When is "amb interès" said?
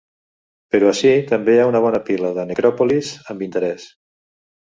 3.35-3.85